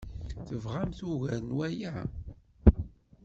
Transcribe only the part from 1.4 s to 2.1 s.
n waya?